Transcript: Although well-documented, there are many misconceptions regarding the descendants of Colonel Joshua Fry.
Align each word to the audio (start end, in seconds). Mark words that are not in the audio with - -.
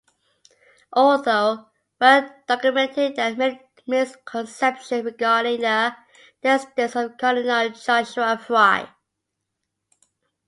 Although 0.93 1.67
well-documented, 1.99 3.17
there 3.17 3.33
are 3.33 3.35
many 3.35 3.61
misconceptions 3.85 5.05
regarding 5.05 5.61
the 5.61 5.95
descendants 6.41 6.95
of 6.95 7.17
Colonel 7.19 7.69
Joshua 7.69 8.39
Fry. 8.43 8.89